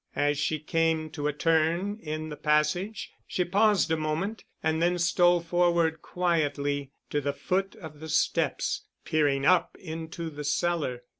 As 0.15 0.39
she 0.39 0.57
came 0.57 1.11
to 1.11 1.27
a 1.27 1.31
turn 1.31 1.99
in 2.01 2.29
the 2.29 2.35
passage 2.35 3.11
she 3.27 3.45
paused 3.45 3.91
a 3.91 3.95
moment 3.97 4.43
and 4.63 4.81
then 4.81 4.97
stole 4.97 5.41
forward 5.41 6.01
quietly, 6.01 6.89
to 7.11 7.21
the 7.21 7.33
foot 7.33 7.75
of 7.75 7.99
the 7.99 8.09
steps, 8.09 8.85
peering 9.05 9.45
up 9.45 9.75
into 9.77 10.31
the 10.31 10.43
cellar. 10.43 11.03